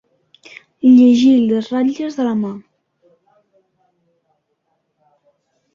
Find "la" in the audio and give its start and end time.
2.29-2.33